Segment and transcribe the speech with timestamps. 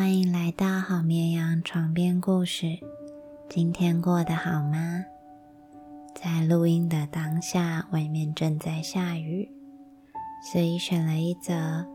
[0.00, 2.78] 欢迎来到好绵羊床边故事。
[3.50, 5.04] 今天过得好吗？
[6.14, 9.46] 在录音的当下，外面正在下雨，
[10.50, 11.86] 所以选了一则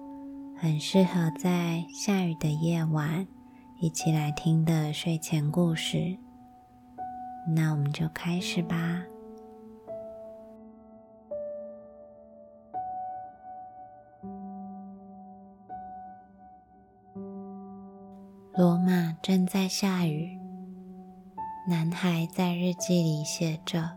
[0.56, 3.26] 很适合在下雨的夜晚
[3.82, 6.16] 一起来听的睡前故事。
[7.56, 9.02] 那我们就开始吧。
[19.26, 20.40] 正在下雨。
[21.68, 23.90] 男孩在日记里写着：“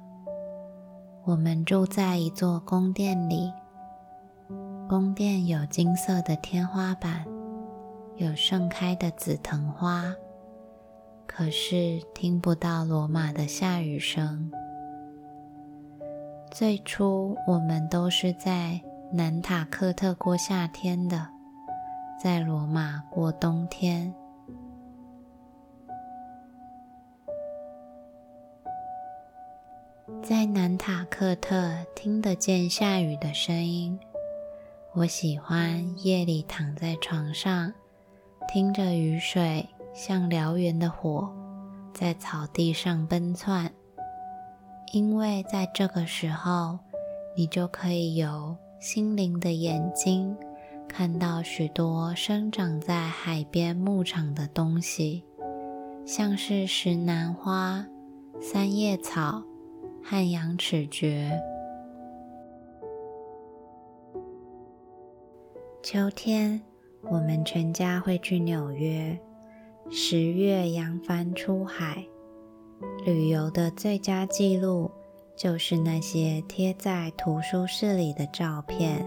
[1.23, 3.52] 我们住在一座宫殿里，
[4.88, 7.27] 宫殿有金色的天花板，
[8.16, 10.14] 有盛开的紫藤花，
[11.27, 14.51] 可是听不到罗马的下雨声。
[16.51, 18.80] 最初，我们都是在
[19.13, 21.29] 南塔克特过夏天的，
[22.18, 24.10] 在罗马过冬天。”
[30.29, 33.98] 在南塔克特听得见下雨的声音。
[34.93, 37.73] 我喜欢夜里躺在床上，
[38.46, 41.35] 听着雨水像燎原的火
[41.95, 43.73] 在草地上奔窜，
[44.93, 46.79] 因为在这个时候，
[47.35, 50.37] 你就可以有心灵的眼睛
[50.87, 55.24] 看到许多生长在海边牧场的东西，
[56.04, 57.87] 像是石楠花、
[58.42, 59.42] 三叶草。
[60.10, 61.30] 汉阳齿蕨。
[65.82, 66.62] 秋天，
[67.03, 69.20] 我们全家会去纽约。
[69.91, 72.03] 十月扬帆出海，
[73.04, 74.91] 旅游的最佳记录
[75.36, 79.04] 就是那些贴在图书室里的照片，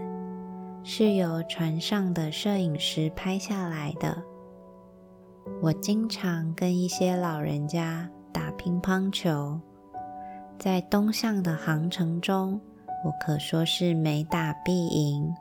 [0.84, 4.22] 是由船上的摄影师拍下来的。
[5.60, 9.60] 我经常跟一些老人家打乒乓球。
[10.62, 12.60] 在东向的航程中，
[13.04, 15.34] 我可说是每打必赢。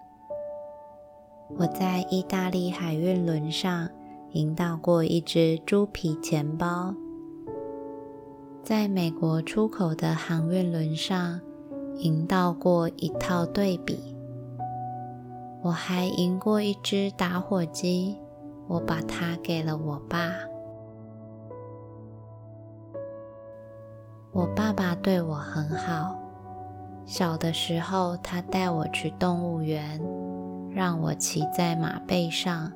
[1.60, 3.88] 我在意大利海运轮上
[4.32, 6.96] 赢到过一只猪皮钱包，
[8.64, 11.40] 在美国出口的航运轮上
[12.00, 14.16] 赢到过一套对比。
[15.62, 18.18] 我还赢过一只打火机，
[18.68, 20.51] 我把它给了我爸。
[24.34, 26.18] 我爸爸对我很好。
[27.06, 30.00] 小的时候，他带我去动物园，
[30.74, 32.72] 让我骑在马背上。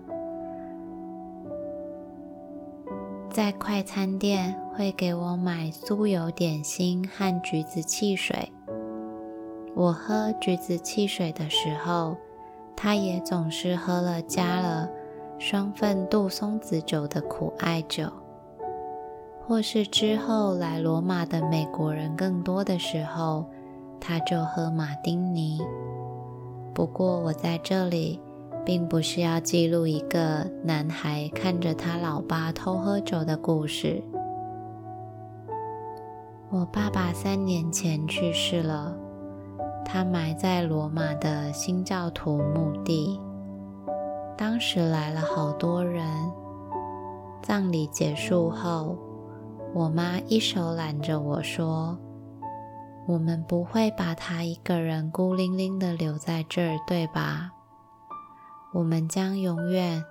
[3.29, 8.51] 在快餐店会给我买酥油点心和橘子汽水。
[9.73, 12.17] 我喝橘子汽水的时候，
[12.75, 14.89] 他也总是喝了加了
[15.39, 18.11] 双份杜松子酒的苦艾酒。
[19.47, 23.45] 或是之后来罗马的美国人更多的时候，
[23.99, 25.61] 他就喝马丁尼。
[26.73, 28.19] 不过我在这里
[28.65, 34.01] 并不是要记录一个男孩看着他老爸偷喝酒的故事。
[36.49, 38.97] 我爸爸三年前去世了，
[39.85, 43.21] 他埋在罗马的新教徒墓地。
[44.35, 46.03] 当时来了好多人。
[47.43, 48.97] 葬礼结束后。
[49.75, 51.99] 我妈一手揽着我说
[53.09, 57.51] ：“我们不会把他一个人孤零零的留在这儿，对吧？
[58.71, 60.01] 我们将永远、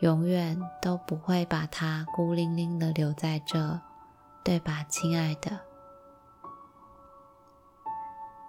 [0.00, 3.78] 永远都不会把他孤零零的留在这，
[4.42, 5.60] 对吧，亲爱的？”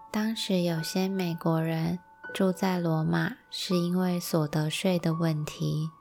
[0.09, 1.99] 当时有些美国人
[2.33, 5.91] 住在罗马，是因为所得税的问题；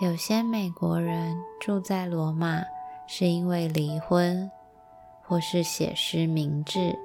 [0.00, 2.62] 有些美国人住在罗马。
[3.14, 4.50] 是因为离婚，
[5.20, 6.98] 或是写诗明志，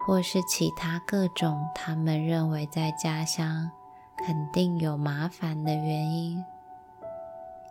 [0.00, 3.70] 或是其他各种他们认为在家乡
[4.16, 6.42] 肯定有麻烦的原因。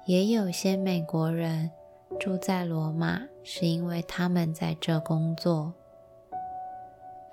[0.06, 1.72] 也有些美国人
[2.20, 5.74] 住在罗马，是因为他们在这工作。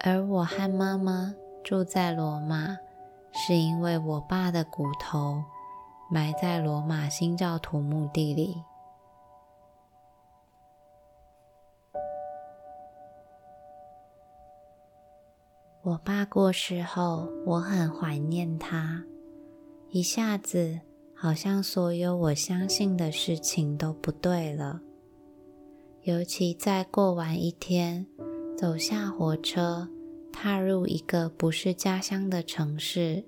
[0.01, 2.79] 而我和妈妈住在罗马，
[3.35, 5.45] 是因为我爸的骨头
[6.11, 8.65] 埋在罗马新教徒墓地里。
[15.85, 19.05] 我爸过世后，我很怀念他。
[19.91, 20.81] 一下子，
[21.15, 24.81] 好像所有我相信的事情都不对了。
[26.05, 28.07] 尤其在过完一天，
[28.57, 29.87] 走下火车，
[30.33, 33.23] 踏入一个不是家乡的城市，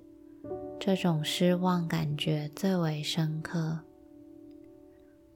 [0.79, 3.81] 这种失望感觉最为深刻。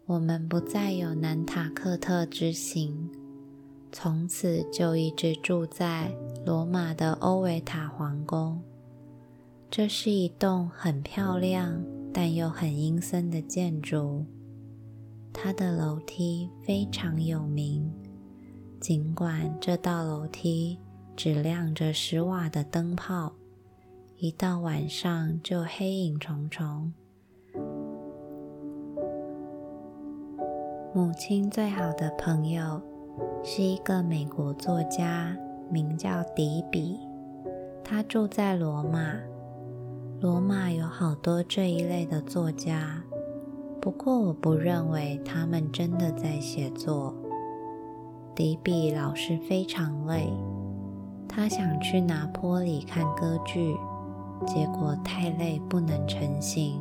[0.07, 3.11] 我们不再有南塔克特之行，
[3.91, 6.11] 从此就一直住在
[6.45, 8.61] 罗马的欧维塔皇宫。
[9.69, 11.83] 这是一栋很漂亮
[12.13, 14.25] 但又很阴森的建筑，
[15.33, 17.89] 它的楼梯非常有名，
[18.79, 20.77] 尽管这道楼梯
[21.15, 23.33] 只亮着十瓦的灯泡，
[24.17, 26.93] 一到晚上就黑影重重。
[30.93, 32.81] 母亲最好的朋友
[33.43, 35.35] 是一个美国作家，
[35.69, 36.99] 名叫迪比，
[37.83, 39.13] 他住在罗马。
[40.19, 43.01] 罗马有好多这一类的作家，
[43.81, 47.15] 不过我不认为他们真的在写作。
[48.35, 50.31] 迪比老是非常累，
[51.27, 53.75] 他想去拿坡里看歌剧，
[54.45, 56.79] 结果太累不能成行。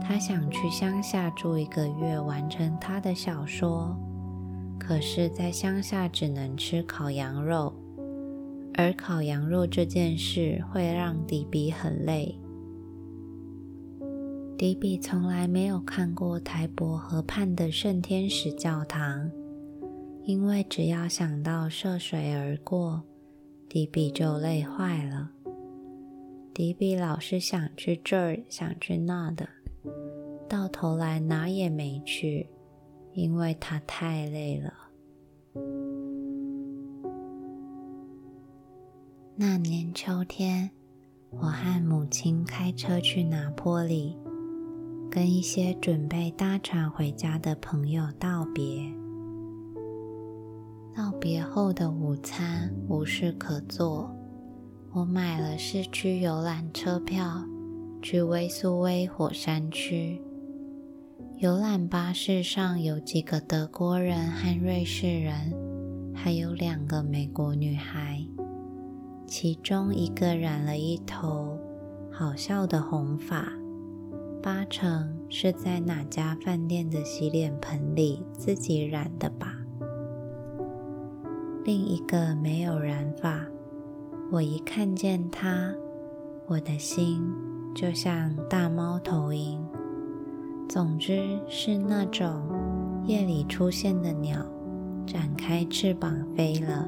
[0.00, 3.96] 他想去乡下住一个月，完成他的小说，
[4.78, 7.72] 可是，在乡下只能吃烤羊肉。
[8.74, 12.38] 而烤羊肉这件事会让迪比很累。
[14.58, 19.30] 迪比从来没有看过台伯河畔的圣天使教堂，
[20.24, 23.02] 因为只要想到涉水而过，
[23.68, 25.30] 迪比就累坏了。
[26.52, 29.48] 迪比老是想去这儿，想去那的，
[30.48, 32.46] 到头来哪也没去，
[33.16, 34.74] 因为他太累了。
[39.34, 40.70] 那年秋天，
[41.30, 44.14] 我和母亲开车去拿坡里，
[45.10, 48.82] 跟一些准备搭船回家的朋友道别。
[50.94, 54.14] 道别后的午餐无事可做，
[54.92, 57.42] 我买了市区游览车票，
[58.02, 60.20] 去威苏威火山区。
[61.38, 65.52] 游览巴士上有几个德国人和瑞士人，
[66.14, 68.26] 还有两个美国女孩。
[69.26, 71.58] 其中一个染了一头
[72.10, 73.52] 好笑的红发，
[74.42, 79.54] 八成是在哪家饭店的洗脸盆里自己染的吧。
[81.64, 83.44] 另一个没有染发，
[84.32, 85.70] 我一看见他，
[86.46, 87.30] 我的心
[87.74, 89.62] 就像大猫头鹰。
[90.68, 92.42] 总之是那种
[93.04, 94.38] 夜里出现的鸟，
[95.06, 96.86] 展开翅膀飞了。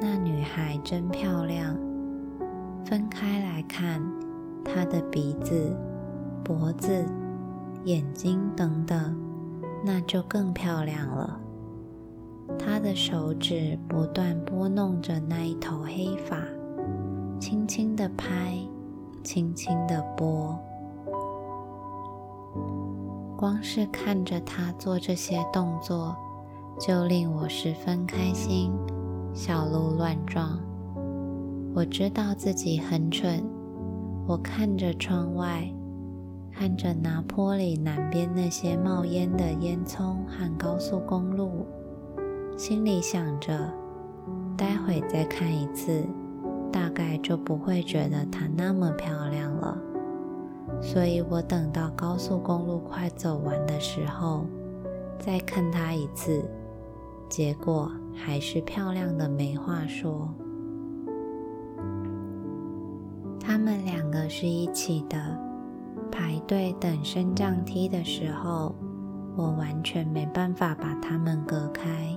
[0.00, 1.76] 那女孩真漂亮。
[2.84, 4.00] 分开来看，
[4.64, 5.76] 她的鼻子、
[6.42, 7.04] 脖子、
[7.84, 9.14] 眼睛等等，
[9.84, 11.38] 那就更漂亮了。
[12.58, 16.38] 她的手指不断拨弄着那一头黑发，
[17.38, 18.56] 轻轻的拍，
[19.22, 20.58] 轻轻的拨。
[23.40, 26.14] 光是看着他做这些动作，
[26.78, 28.70] 就令我十分开心。
[29.32, 30.60] 小鹿乱撞，
[31.74, 33.42] 我知道自己很蠢。
[34.26, 35.66] 我看着窗外，
[36.52, 41.66] 看着拿坡里南边那些冒烟的烟囱和高速公路，
[42.58, 43.72] 心里想着：
[44.54, 46.04] 待会再看一次，
[46.70, 49.78] 大概就不会觉得它那么漂亮了。
[50.80, 54.46] 所以我等到高速公路快走完的时候，
[55.18, 56.42] 再看它一次。
[57.28, 60.28] 结果还是漂亮的没话说。
[63.38, 65.38] 他们两个是一起的，
[66.10, 68.74] 排队等升降梯的时候，
[69.36, 72.16] 我完全没办法把他们隔开。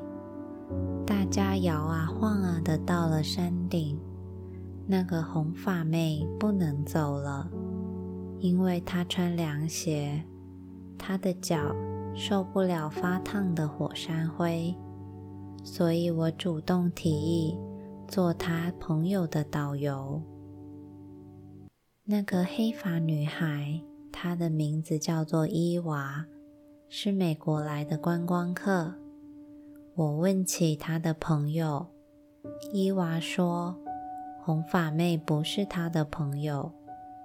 [1.05, 3.99] 大家摇啊晃啊的到了山顶，
[4.87, 7.47] 那个红发妹不能走了，
[8.43, 10.21] 因为她穿凉鞋，
[10.97, 11.73] 她的脚
[12.13, 14.75] 受不了发烫的火山灰。
[15.63, 17.57] 所以我主动提议
[18.05, 20.21] 做他朋友的导游。
[22.03, 23.79] 那个黑发女孩，
[24.11, 26.25] 她的名字叫做伊娃，
[26.89, 28.93] 是美国来的观光客。
[29.95, 31.87] 我问起她的朋友，
[32.73, 33.77] 伊娃说
[34.43, 36.69] ：“红发妹不是她的朋友，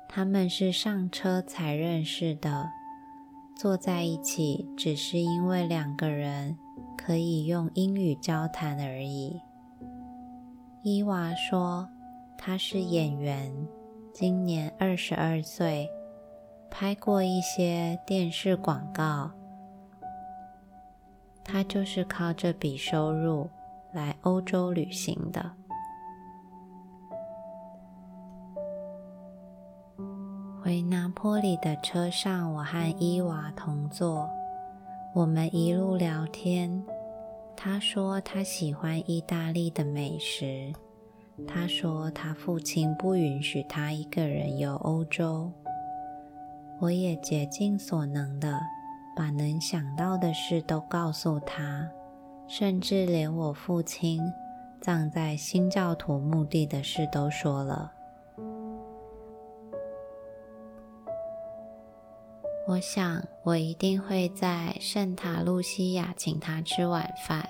[0.08, 2.70] 他们是上车才认识的，
[3.54, 6.56] 坐在一起只是因为两个人。”
[6.98, 9.40] 可以用英语交谈而已。
[10.82, 11.88] 伊娃说
[12.36, 13.50] ：“他是演员，
[14.12, 15.88] 今年二十二岁，
[16.70, 19.30] 拍过一些电视广告。
[21.42, 23.48] 他就是靠这笔收入
[23.92, 25.52] 来欧洲旅行的。”
[30.68, 34.28] 回拿坡里的车上，我和伊娃同坐，
[35.14, 36.84] 我们一路聊天。
[37.56, 40.70] 他说他喜欢意大利的美食。
[41.46, 45.50] 他说他父亲不允许他一个人游欧洲。
[46.80, 48.60] 我也竭尽所能的
[49.16, 51.88] 把能想到的事都告诉他，
[52.46, 54.20] 甚至连我父亲
[54.82, 57.94] 葬在新教徒墓地的事都说了。
[62.68, 67.48] 我想，我一定会在圣塔露西亚请他吃晚饭。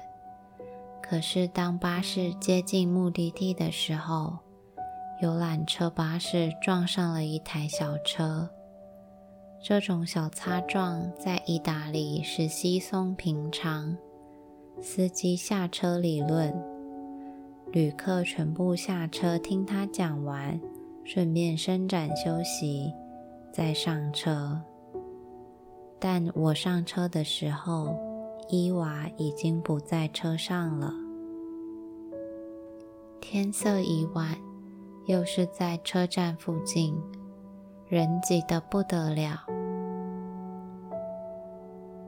[1.03, 4.39] 可是，当巴士接近目的地的时候，
[5.21, 8.49] 游览车巴士撞上了一台小车。
[9.61, 13.97] 这种小擦撞在意大利是稀松平常。
[14.81, 16.55] 司机下车理论，
[17.73, 20.61] 旅客全部下车听他讲完，
[21.05, 22.93] 顺便伸展休息，
[23.53, 24.63] 再上车。
[26.01, 27.97] 但我上车的时候，
[28.49, 30.93] 伊娃已经不在车上了。
[33.21, 34.37] 天色已晚，
[35.07, 36.97] 又是在车站附近，
[37.89, 39.45] 人挤得不得了。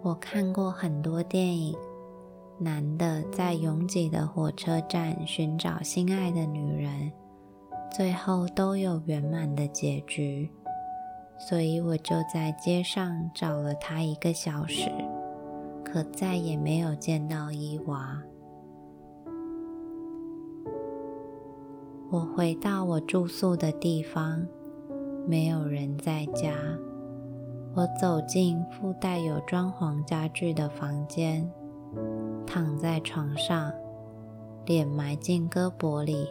[0.02, 1.76] 我看过很多电影，
[2.58, 7.12] 男的在拥挤的火车站寻找心爱的女人，
[7.94, 10.48] 最后都有圆满的结局。
[11.48, 14.90] 所以我就在街上找了他一个小时，
[15.82, 18.22] 可再也没有见到伊娃。
[22.10, 24.46] 我回到我住宿的地方，
[25.26, 26.52] 没有人在家。
[27.74, 31.50] 我走进附带有装潢家具的房间，
[32.46, 33.72] 躺在床上，
[34.66, 36.28] 脸埋进胳膊里，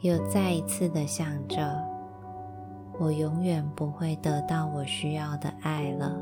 [0.00, 1.89] 又再一次的想着。
[3.00, 6.14] 我永远不会得到我需要的爱了。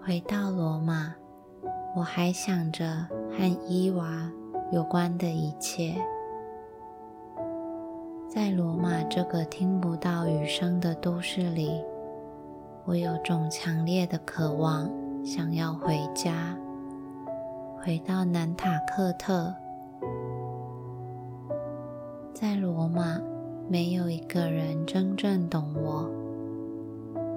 [0.00, 1.14] 回到罗马，
[1.94, 4.32] 我还想着和伊娃
[4.72, 5.94] 有关的一切。
[8.26, 11.84] 在罗马这个听不到雨声的都市里，
[12.86, 14.90] 我有种强烈的渴望，
[15.22, 16.56] 想要回家。
[17.80, 19.54] 回到南塔克特，
[22.34, 23.20] 在罗马，
[23.68, 26.10] 没有一个人真正懂我。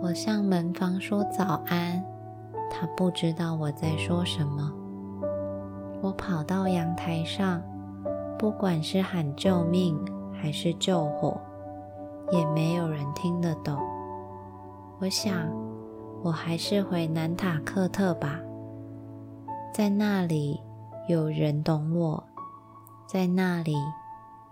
[0.02, 2.04] 我向门房说早安，
[2.72, 4.74] 他不知道我在说什么。
[6.02, 7.62] 我跑到阳台上，
[8.38, 9.98] 不管是喊救命
[10.34, 11.40] 还是救火，
[12.32, 13.78] 也没有人听得懂。
[15.00, 15.34] 我想，
[16.24, 18.40] 我还是回南塔克特吧。
[19.74, 20.62] 在那里
[21.08, 22.28] 有人懂我，
[23.08, 23.74] 在那里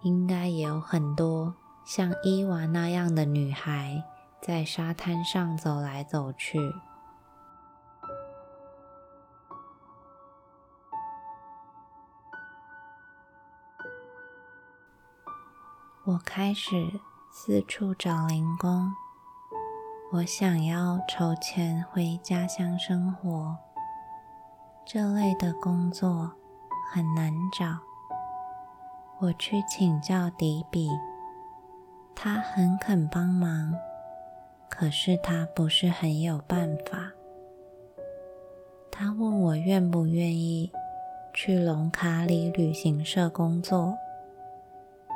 [0.01, 1.53] 应该也有很多
[1.85, 4.01] 像伊娃那样的女孩
[4.41, 6.57] 在沙滩上走来走去。
[16.05, 18.91] 我开始四处找零工，
[20.13, 23.68] 我想要筹钱回家乡生活。
[24.91, 26.31] 这类的工作
[26.91, 27.77] 很难找。
[29.19, 30.89] 我去请教迪比，
[32.15, 33.75] 他很肯帮忙，
[34.67, 37.11] 可是他不是很有办法。
[38.89, 40.71] 他问我愿不愿意
[41.35, 43.95] 去隆卡里旅行社工作，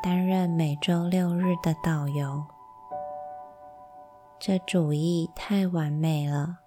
[0.04, 2.46] 担任每周六日的导游。
[4.38, 6.60] 这主意太完美了。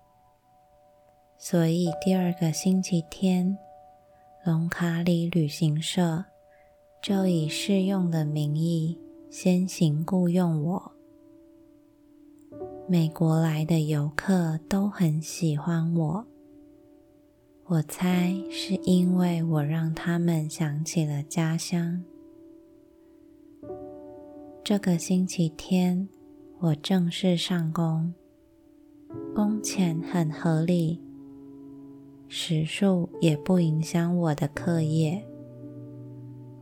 [1.38, 3.56] 所以第二个星期天，
[4.44, 6.24] 龙卡里旅行社
[7.02, 8.98] 就以试用的名义
[9.30, 10.92] 先行雇佣我。
[12.88, 16.26] 美国来的游客都很喜欢我，
[17.66, 22.02] 我猜是因为我让他们想起了家乡。
[24.64, 26.08] 这个星期天，
[26.60, 28.14] 我正式上工，
[29.34, 31.05] 工钱很合理。
[32.28, 35.24] 时数也不影响我的课业。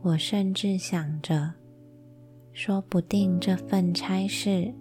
[0.01, 1.53] 我甚至想着，
[2.53, 4.73] 说不定这份差事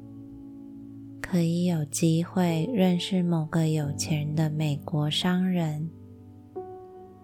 [1.22, 5.88] 可以有机会认识某个有钱的美国商人，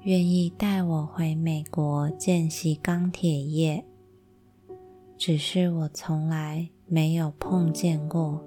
[0.03, 3.85] 愿意带我回美国见习钢铁业。
[5.19, 8.43] 只是我从来没有碰见过。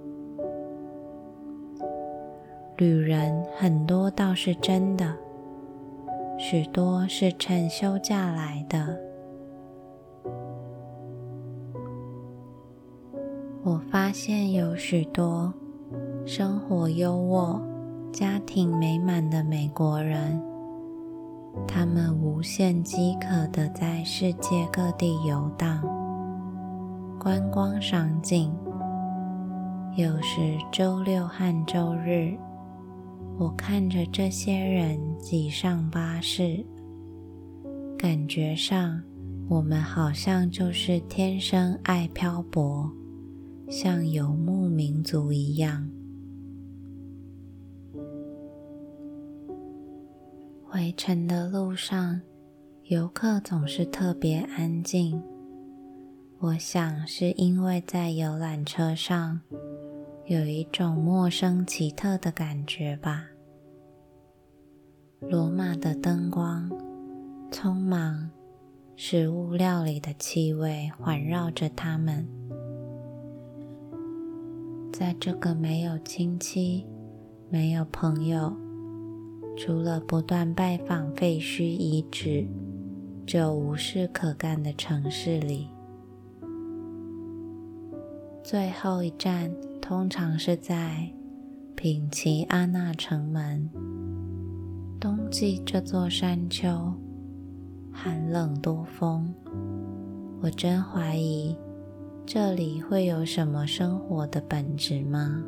[2.78, 5.16] 旅人很多倒是真的，
[6.40, 8.98] 许多是趁休假来的。
[13.64, 15.54] 我发现有许多
[16.26, 17.62] 生活优渥、
[18.12, 20.42] 家庭美满的美国人，
[21.68, 25.80] 他们无限饥渴的在世界各地游荡、
[27.20, 28.52] 观光赏景。
[29.96, 32.36] 有时周六和周日。
[33.38, 36.64] 我看着这些人挤上巴士，
[37.98, 39.02] 感觉上
[39.50, 42.90] 我们好像就是天生爱漂泊，
[43.70, 45.90] 像游牧民族一样。
[50.64, 52.22] 回程的路上，
[52.86, 55.22] 游客总是特别安静。
[56.40, 59.42] 我想是因为在游览车上。
[60.26, 63.26] 有一种陌生奇特的感觉吧。
[65.20, 66.70] 罗马的灯光，
[67.52, 68.30] 匆忙，
[68.96, 72.26] 食物料理的气味环绕着他们。
[74.94, 76.86] 在这个没有亲戚、
[77.50, 78.56] 没有朋友，
[79.58, 82.48] 除了不断拜访废墟遗址，
[83.26, 85.68] 就无事可干的城市里，
[88.42, 89.54] 最后一站。
[89.84, 91.12] 通常是在
[91.76, 93.70] 品奇阿纳城门。
[94.98, 96.94] 冬季这座山丘
[97.92, 99.34] 寒冷多风，
[100.42, 101.54] 我真怀疑
[102.26, 105.44] 这里会有什么生活的本质吗？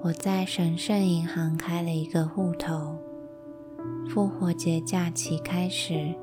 [0.00, 2.96] 我在神圣银行开了一个户头，
[4.08, 6.14] 复活节假期开始。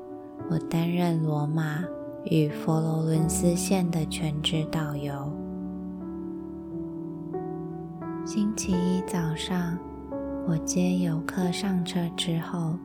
[0.50, 1.82] 我担任罗马
[2.24, 5.12] 与佛罗伦斯线的全职导游。
[8.24, 9.76] 星期一早上，
[10.46, 12.76] 我接游客上车之后，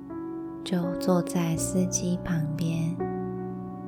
[0.63, 2.95] 就坐在司机旁边，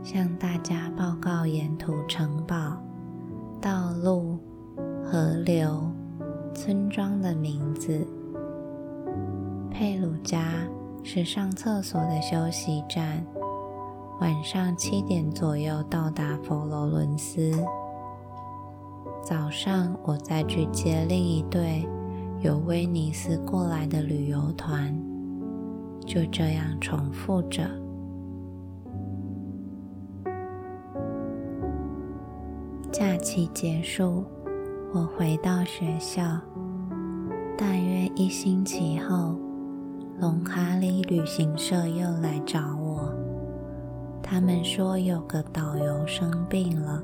[0.03, 2.77] 向大家报告沿途城堡、
[3.60, 4.38] 道路、
[5.03, 5.91] 河流、
[6.53, 8.05] 村庄的名字。
[9.71, 10.53] 佩鲁加
[11.03, 13.25] 是上厕所的休息站。
[14.19, 17.53] 晚上七点左右到达佛罗伦斯。
[19.23, 21.88] 早上，我再去接另一队
[22.41, 24.93] 由威尼斯过来的旅游团，
[26.05, 27.63] 就这样重复着。
[32.91, 34.25] 假期结束，
[34.93, 36.23] 我回到学校。
[37.58, 39.38] 大约一星期后，
[40.19, 43.09] 隆卡里旅行社又来找我。
[44.31, 47.01] 他们说有个导游生病了，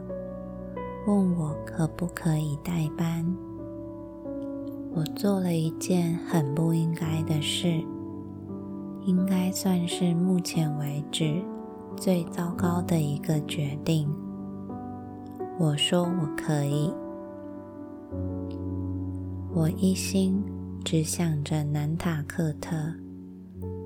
[1.08, 3.26] 问我可不可以代班。
[4.94, 7.84] 我做了一件很不应该的事，
[9.06, 11.42] 应该算是目前为止
[11.98, 14.08] 最糟糕的一个决定。
[15.58, 16.94] 我说我可以，
[19.52, 20.44] 我一心
[20.84, 22.78] 只想着南塔克特，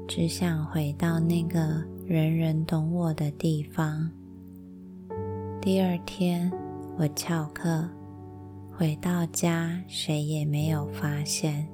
[0.09, 1.81] 只想回到那个。
[2.09, 4.09] 人人懂我的地方。
[5.61, 6.51] 第二天，
[6.97, 7.87] 我翘课
[8.75, 11.69] 回到家，谁也没有发现。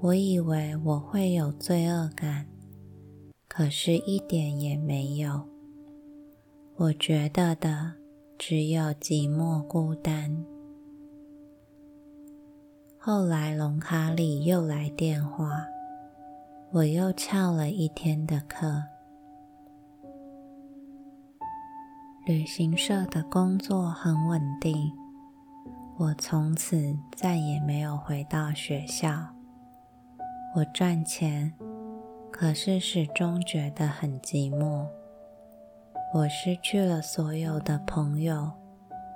[0.00, 2.46] 我以为我会有罪恶感，
[3.46, 5.46] 可是一点也没有。
[6.76, 7.92] 我觉得的
[8.38, 10.34] 只有寂寞孤单。
[12.96, 15.66] 后来，隆卡里又来电话，
[16.70, 18.82] 我又翘了一天的课。
[22.26, 24.92] 旅行社的工作很稳定，
[25.96, 29.26] 我从此再也没有回到学校。
[30.54, 31.50] 我赚钱，
[32.30, 34.86] 可是始终觉得很寂寞。
[36.12, 38.52] 我失去了所有的朋友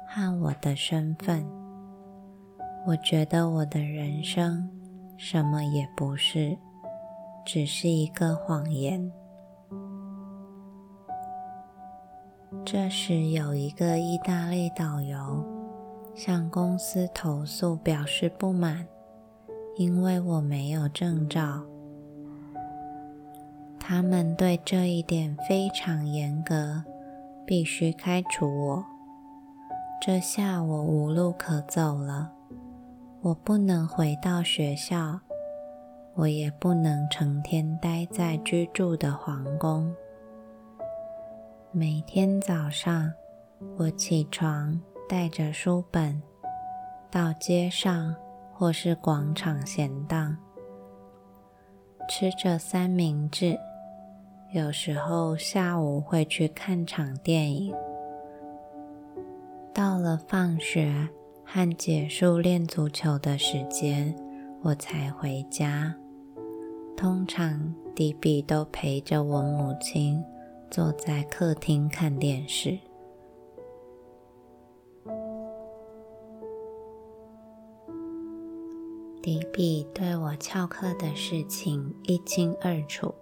[0.08, 1.46] 和我的身份。
[2.86, 4.66] 我觉得我的人生
[5.18, 6.56] 什么也不是，
[7.44, 9.12] 只是一个谎言。
[12.62, 15.42] 这时，有一个意大利导游
[16.14, 18.86] 向公司投诉，表示不满，
[19.76, 21.62] 因为我没有证照。
[23.78, 26.82] 他们对这一点非常严格，
[27.46, 28.84] 必须开除我。
[30.00, 32.32] 这下我无路可走了，
[33.20, 35.20] 我不能回到学校，
[36.14, 39.94] 我也不能成天待在居住的皇宫。
[41.76, 43.12] 每天早上，
[43.76, 46.22] 我起床，带着书本，
[47.10, 48.14] 到街上
[48.52, 50.36] 或是广场闲荡，
[52.08, 53.58] 吃着三明治。
[54.52, 57.74] 有时候下午会去看场电影。
[59.74, 61.08] 到了放学
[61.44, 64.14] 和结束练足球的时间，
[64.62, 65.92] 我才回家。
[66.96, 70.24] 通常迪比都陪着我母亲
[70.74, 72.76] 坐在客厅看电视。
[79.22, 83.14] 迪比对我翘课的事情一清二楚，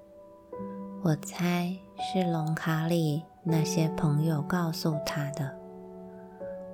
[1.03, 5.55] 我猜是龙卡里那些朋友告诉他的。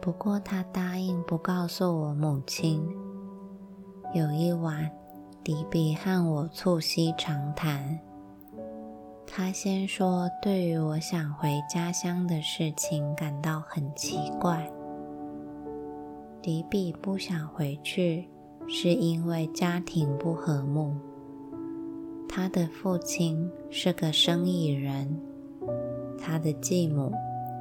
[0.01, 2.89] 不过他答应不告诉我母亲。
[4.15, 4.89] 有一晚，
[5.43, 7.99] 迪比和我促膝长谈。
[9.31, 14.69] 他先说，对于我想回家乡的事情感到很奇怪。
[16.43, 18.27] 迪比不想回去，
[18.67, 20.97] 是因为家庭不和睦。
[22.29, 25.21] 他的父亲是个生意人，
[26.19, 27.13] 他的继母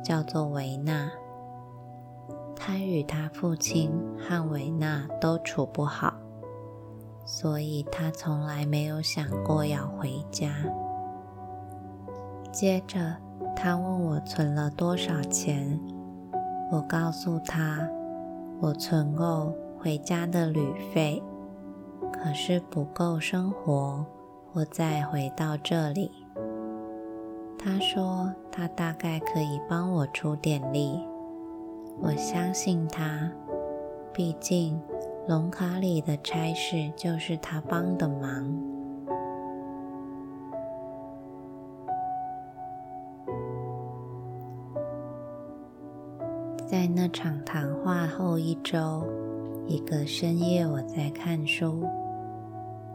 [0.03, 1.12] 叫做维娜。
[2.56, 6.13] 他与他父亲和维娜都处不好，
[7.25, 10.49] 所以他从来没有想过要回家。
[12.51, 13.15] 接着，
[13.55, 15.79] 他问我存了多少钱，
[16.71, 17.88] 我告诉他，
[18.60, 21.21] 我存够回家的旅费，
[22.12, 24.05] 可是不够生活，
[24.53, 26.12] 我再回到这里。
[27.60, 30.99] 他说，他大概可以帮我出点力。
[31.99, 33.31] 我相信他，
[34.13, 34.79] 毕竟
[35.27, 38.76] 龙卡里的差事就是他帮的忙。
[46.69, 49.08] 在那场谈话后一周，
[49.67, 51.88] 一个深夜，我在看书，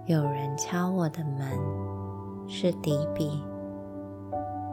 [0.05, 1.59] 有人敲我的门，
[2.47, 3.43] 是迪比，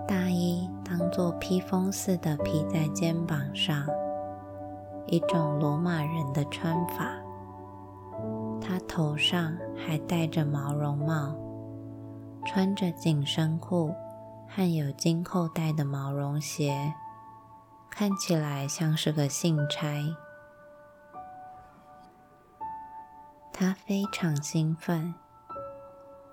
[0.05, 3.87] 大衣当作披风似的披在肩膀上。
[5.07, 7.15] 一种罗马人的穿法，
[8.59, 11.33] 他头上还戴着毛绒帽，
[12.45, 13.95] 穿着紧身裤
[14.45, 16.93] 和有金扣带的毛绒鞋，
[17.99, 20.15] 看起来像是个信差。
[23.51, 25.13] 他非常兴奋，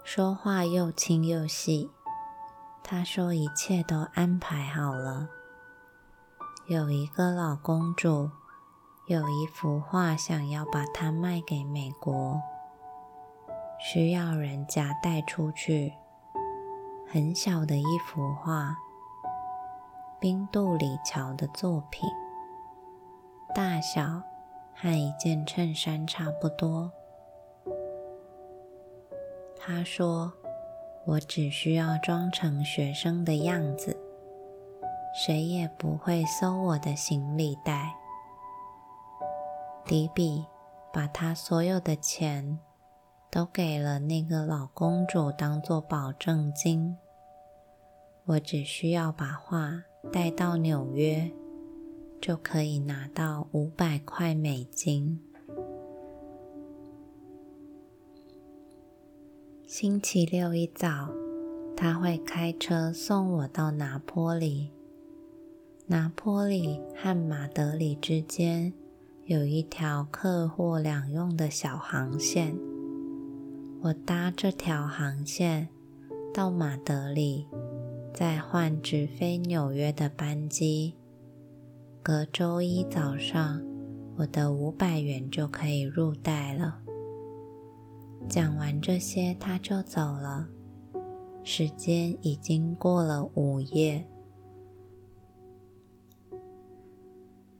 [0.04, 1.90] 说话又轻又细。
[2.84, 5.28] 他说一切都安排好了，
[6.68, 8.30] 有一个老公主。
[9.08, 12.40] 有一幅画，想要把它卖给美国，
[13.80, 15.94] 需要人家带出去。
[17.08, 18.76] 很小的一幅画，
[20.18, 22.08] 冰杜里桥的作品，
[23.54, 24.22] 大小
[24.74, 26.90] 和一件衬衫差不多。
[29.58, 30.32] 他说
[31.04, 33.94] ：“我只需要装成学生的样子，
[35.14, 37.94] 谁也不会搜我的行李袋。”
[39.84, 40.46] 迪比
[40.92, 42.58] 把他所有的钱
[43.30, 46.96] 都给了那个老公主当做保证金。
[48.24, 51.30] 我只需要把画带到纽约，
[52.20, 55.20] 就可以拿到五百块美金。
[59.66, 61.10] 星期六一早，
[61.76, 64.70] 他会开车送我到拿坡里。
[65.86, 68.72] 拿坡里和马德里之间。
[69.24, 72.56] 有一条客货两用的小航线，
[73.80, 75.66] 我搭这条航线
[76.32, 77.48] 到马德里，
[78.16, 80.94] 再换直飞纽约的班机。
[82.02, 83.62] 隔周一早上，
[84.16, 86.78] 我的五百元就可以入袋了。
[88.26, 90.48] 讲完这些，他就走了。
[91.44, 94.02] 时间已经过了午夜，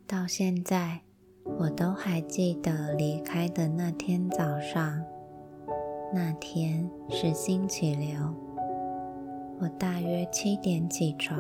[0.07, 1.03] 到现在。
[1.59, 5.05] 我都还记得离开的那天早上，
[6.15, 8.46] 那天是星期六。
[9.59, 11.39] 我大约七点起床，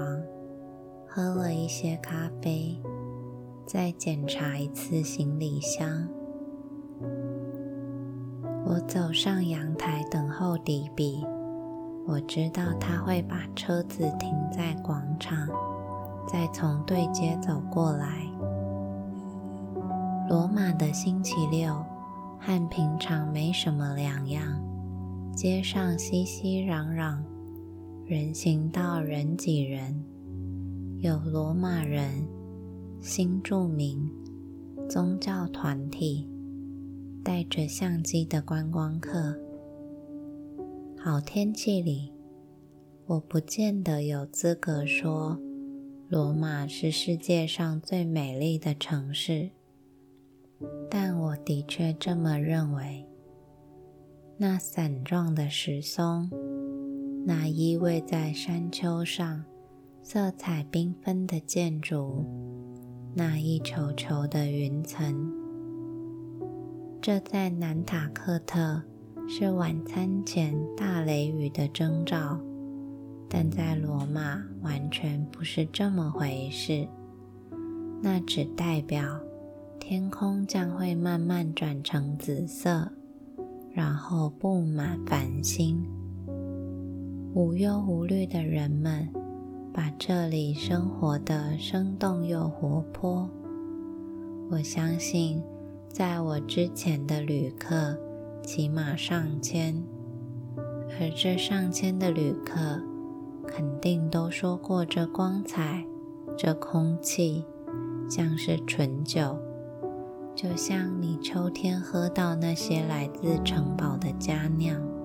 [1.07, 2.81] 喝了一些咖啡，
[3.66, 6.09] 再检查一次行李箱。
[8.64, 11.22] 我走上阳台等候迪比，
[12.07, 15.46] 我知道他会把车子停在广场，
[16.26, 18.22] 再从对街走过来。
[20.29, 21.85] 罗马的星期六
[22.40, 24.42] 和平常没什么两样，
[25.35, 27.18] 街上熙熙攘攘，
[28.09, 29.92] 人行道人挤人，
[31.01, 32.25] 有罗马人、
[33.01, 34.09] 新住民、
[34.88, 36.31] 宗教团体，
[37.25, 39.37] 带着相机的观光客。
[40.97, 42.12] 好天气里，
[43.07, 45.37] 我不见得有资格说
[46.09, 49.51] 罗马是世界上最美丽的城市，
[50.88, 53.05] 但我的确这么认为。
[54.38, 56.31] 那伞状的石松，
[57.28, 59.44] 那依偎在山丘上、
[60.00, 62.24] 色彩缤纷的建筑，
[63.16, 65.28] 那一球球的云层，
[67.02, 68.80] 这在南塔克特
[69.28, 72.40] 是晚餐前大雷雨的征兆，
[73.28, 76.86] 但在罗马完全不是这么回事。
[78.00, 79.20] 那只代表
[79.80, 82.88] 天空将会慢慢转成紫色。
[83.72, 85.86] 然后布满繁星，
[87.37, 89.07] 无忧无虑的人们
[89.70, 93.29] 把这里生活的生动又活泼。
[94.51, 95.42] 我相信，
[95.87, 97.94] 在我之前的旅客
[98.42, 99.85] 起码上千，
[100.99, 102.81] 而这上千的旅客
[103.46, 105.85] 肯定都说过这光彩、
[106.38, 107.44] 这空气
[108.09, 109.37] 像是醇酒。
[110.35, 114.95] 就像你秋天喝到那些来自城堡的佳酿。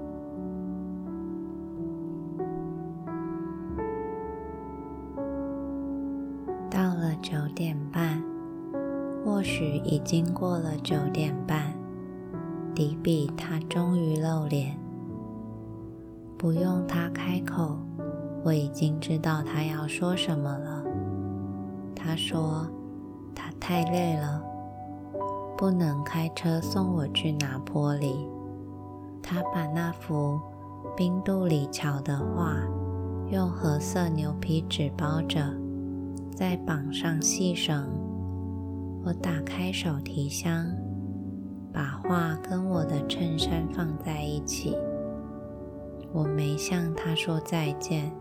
[7.22, 8.22] 九点半，
[9.24, 11.72] 或许已经过了九点半，
[12.74, 14.76] 迪比他终于露脸。
[16.36, 17.78] 不用他开口，
[18.44, 20.84] 我已经知道他要说什么了。
[21.96, 22.68] 他说
[23.36, 24.44] ：“他太累了。”
[25.56, 28.28] 不能开车送我去拿坡里。
[29.22, 30.42] 他把那幅
[30.98, 32.56] 冰杜里桥的画
[33.30, 35.54] 用褐色牛皮纸包着，
[36.42, 37.88] 再绑上细绳。
[39.06, 40.66] 我打开手提箱，
[41.72, 44.76] 把画跟我的衬衫放在一起。
[46.12, 48.12] 我没向他说再见。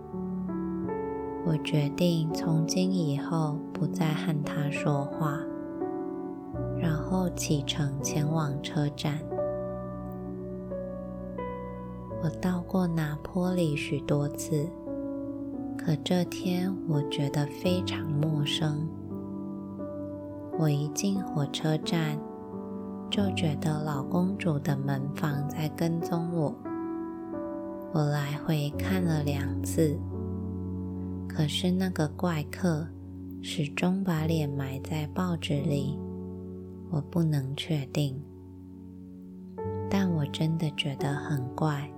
[1.47, 5.41] 我决定从今以后不再和他说话。
[6.79, 9.19] 然后启程前往车站。
[12.23, 14.69] 我到过拿坡里许多次，
[15.83, 18.87] 可这天我觉得非常陌生。
[20.59, 22.19] 我一进火车站，
[23.11, 26.55] 就觉得老公主的门房在跟踪我。
[27.95, 29.99] 我来回看了两次，
[31.27, 32.87] 可是那个怪客
[33.41, 35.99] 始终把脸埋在报纸里。
[36.91, 38.23] 我不能确定，
[39.89, 41.91] 但我真的觉得很怪，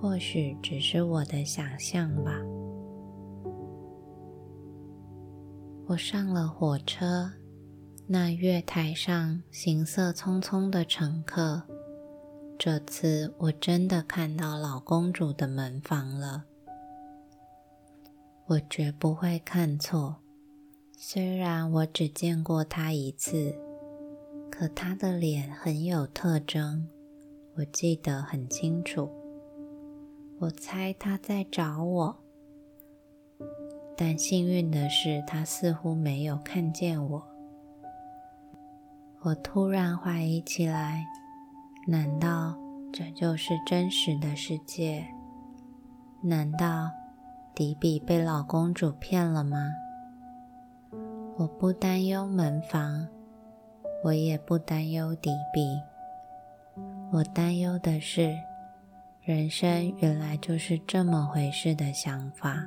[0.00, 2.32] 或许只是我的想象吧。
[5.92, 7.32] 我上了火车，
[8.06, 11.64] 那月台上行色匆匆的乘客，
[12.58, 16.44] 这次我真的看到老公主的门房了。
[18.46, 20.16] 我绝不会看错，
[20.96, 23.54] 虽然我只见过她一次。
[24.50, 26.88] 可他的脸很有特征，
[27.56, 29.10] 我记得很清楚。
[30.38, 32.21] 我猜他在找我，
[34.04, 37.24] 但幸运的是，他似乎没有看见我。
[39.20, 41.04] 我突然怀疑起来：
[41.86, 42.58] 难道
[42.92, 45.06] 这就是真实的世界？
[46.20, 46.90] 难道
[47.54, 49.70] 迪比被老公主骗了吗？
[51.36, 53.06] 我不担忧门房。
[54.02, 55.80] 我也不担忧迪比，
[57.12, 58.36] 我担忧的是，
[59.20, 62.66] 人生原来就是这么回事的想法。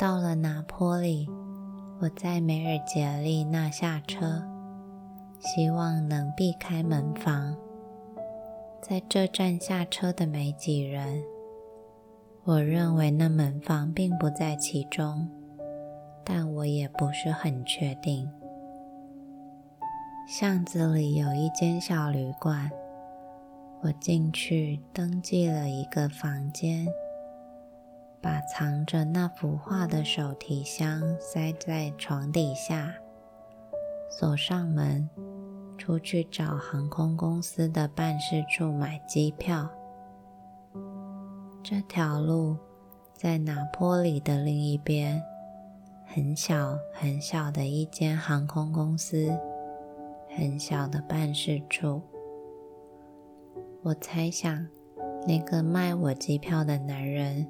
[0.00, 1.28] 到了拿坡里，
[2.00, 4.42] 我在梅尔杰利那下车，
[5.38, 7.54] 希望能避开门房。
[8.80, 11.22] 在这站下车的没几人，
[12.44, 15.28] 我认为那门房并不在其中。
[16.24, 18.26] 但我也不是很确定。
[20.26, 22.70] 巷子里有一间小旅馆，
[23.82, 26.86] 我进去登记了一个房间，
[28.22, 32.94] 把藏着那幅画的手提箱塞在床底下，
[34.10, 35.08] 锁上门，
[35.78, 39.70] 出去找航空公司的办事处买机票。
[41.62, 42.56] 这条路
[43.14, 45.22] 在拿坡里的另一边。
[46.12, 49.32] 很小很小的一间航空公司，
[50.36, 52.02] 很小的办事处。
[53.82, 54.66] 我猜想，
[55.24, 57.46] 那个卖我机票的男人，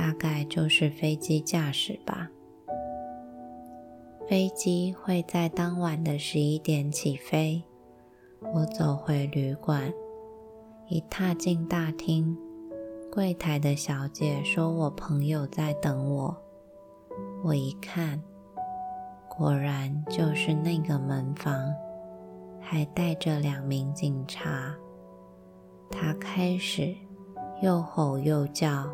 [0.00, 2.30] 大概就是飞机驾驶吧。
[4.26, 7.62] 飞机会在当晚的十一点起飞。
[8.54, 9.92] 我走回旅馆，
[10.88, 12.34] 一踏进大厅，
[13.12, 16.34] 柜台的小姐说我朋友在等我。
[17.44, 18.18] 我一看，
[19.28, 21.54] 果然就是那个门房，
[22.58, 24.74] 还带着两名警察。
[25.90, 26.94] 他开始
[27.60, 28.90] 又吼又叫，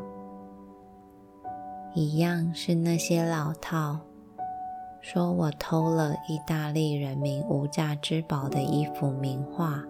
[1.99, 3.99] 一样是那些老套，
[5.01, 9.83] 说我偷了意大利人民无价之宝的一幅名画。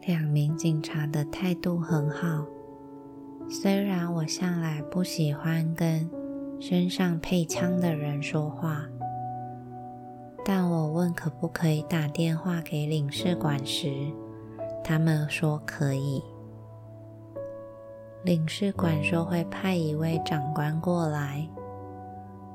[0.00, 2.44] 两名警察的态度很好，
[3.48, 6.10] 虽然我向来不喜欢跟
[6.58, 8.84] 身上配枪的人说话，
[10.44, 13.92] 但我问可不可以打电话给领事馆时。
[14.82, 16.20] 他们说可以。
[18.26, 21.48] 领事馆说会派一位长官过来。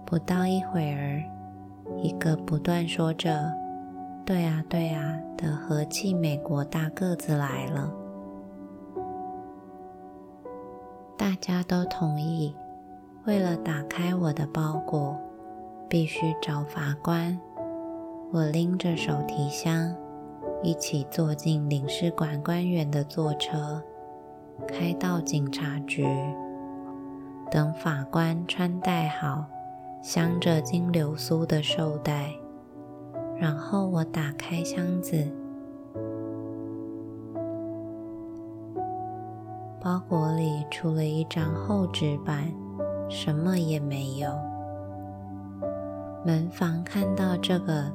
[0.05, 1.23] 不到一会儿，
[2.03, 3.49] 一个不断说着
[4.25, 7.89] “对啊，对啊”的和气美国大个子来了。
[11.17, 12.53] 大家都同意，
[13.23, 15.17] 为了打开我的包裹，
[15.87, 17.39] 必须找法官。
[18.33, 19.95] 我拎着手提箱。
[20.63, 23.81] 一起坐进领事馆官员的座车，
[24.67, 26.05] 开到警察局，
[27.49, 29.45] 等法官穿戴好
[30.01, 32.33] 镶着金流苏的绶带，
[33.37, 35.31] 然后我打开箱子，
[39.79, 42.51] 包裹里除了一张厚纸板，
[43.09, 44.31] 什么也没有。
[46.25, 47.91] 门房看到这个。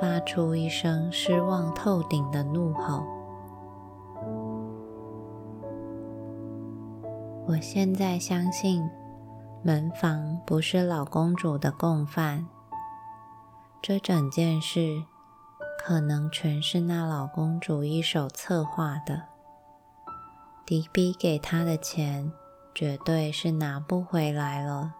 [0.00, 3.04] 发出一声失望透顶的怒吼。
[7.52, 8.88] 我现在相信
[9.62, 12.46] 门房不是老公主的共犯，
[13.82, 15.02] 这整件事
[15.78, 19.24] 可能全是那老公主一手策划的。
[20.64, 22.32] 迪比给他的钱
[22.74, 24.94] 绝对是拿不回来了。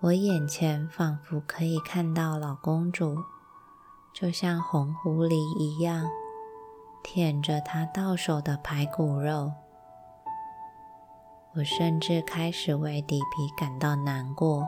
[0.00, 3.16] 我眼前仿佛可以看到老公主，
[4.12, 6.04] 就像红狐狸一样
[7.02, 9.50] 舔着她到手的排骨肉。
[11.54, 14.66] 我甚至开始为迪比感到难过。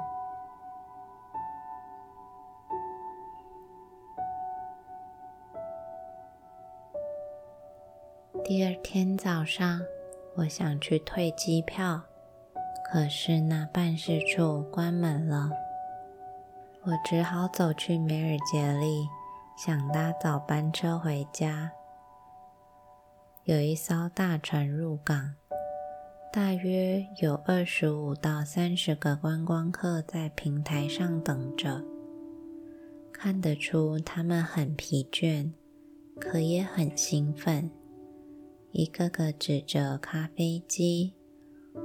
[8.44, 9.80] 第二天早上，
[10.36, 12.02] 我想去退机票。
[12.92, 15.50] 可是那办事处关门了，
[16.82, 19.08] 我只好走去梅尔杰利，
[19.56, 21.72] 想搭早班车回家。
[23.44, 25.34] 有一艘大船入港，
[26.34, 31.80] 大约有二十五到三十个观光客在平台上等着，
[33.12, 35.52] 看得出他们很疲倦，
[36.18, 37.70] 可也很兴奋，
[38.72, 41.14] 一个个指着咖啡机。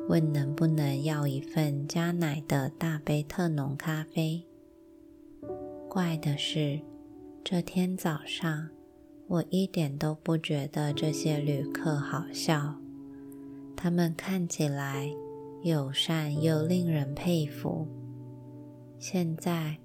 [0.08, 4.44] 问能不能要一份加奶的大杯特浓咖啡？
[5.88, 6.80] 怪的是，
[7.44, 8.72] 这天早上
[9.28, 12.79] 我一点都不觉得这些旅客好笑，
[13.82, 15.10] 他们看起来
[15.62, 17.88] 友善又令人佩服。
[18.98, 19.78] 现在，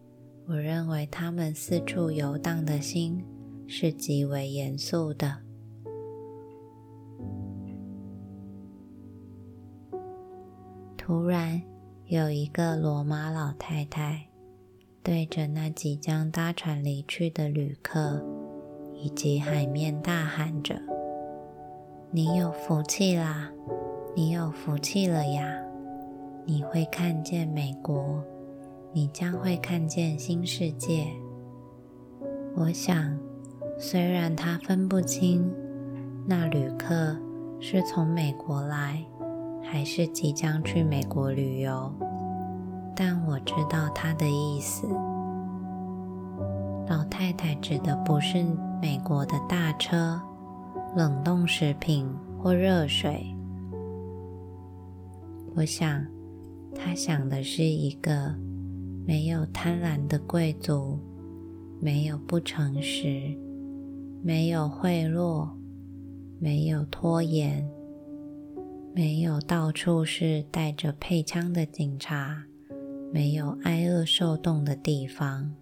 [0.47, 3.25] 我认为他们四处游荡的心
[3.69, 5.37] 是极为严肃的。
[10.97, 11.63] 突然，
[12.07, 14.27] 有一个罗马老太太
[15.05, 18.21] 对着那即将搭船离去的旅客
[18.97, 20.75] 以及海面大喊着
[22.17, 23.51] ：“你有福气啦！
[24.15, 25.53] 你有福气了呀！
[26.45, 28.23] 你会看见美国，
[28.93, 31.09] 你将会看见新世界。”
[32.55, 33.19] 我想，
[33.81, 35.53] 虽然他分不清
[36.25, 37.17] 那旅客
[37.59, 39.05] 是从美国来。
[39.61, 41.93] 还是即将去美国旅游，
[42.95, 44.87] 但我知道他的意思。
[46.87, 48.45] 老太太指的不是
[48.81, 50.21] 美国的大车、
[50.97, 53.27] 冷冻食品或热水。
[55.57, 56.07] 我想，
[56.73, 58.33] 他想的是一个
[59.05, 60.97] 没有贪婪的贵族，
[61.81, 63.37] 没有不诚实，
[64.23, 65.49] 没有贿赂，
[66.39, 67.69] 没有拖延。
[68.95, 72.45] 没有到处是带着配枪的警察，
[73.13, 75.53] 没有挨饿受冻的地方。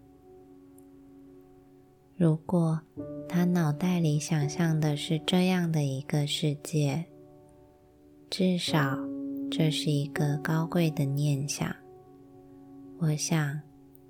[2.16, 2.80] 如果
[3.28, 7.04] 他脑袋里想象的是这样的一个世界，
[8.30, 8.96] 至少
[9.50, 11.74] 这是一个高贵的念想。
[12.98, 13.60] 我想，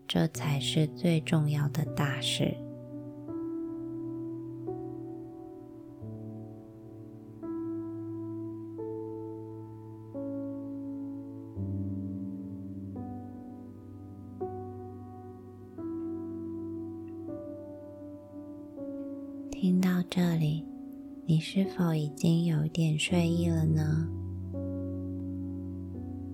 [0.06, 2.54] 这才是最重要的大事。
[22.72, 24.08] 点睡意了呢？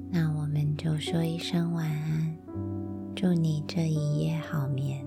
[0.09, 2.36] 那我们就说一声晚安，
[3.16, 5.05] 祝你这一夜好眠。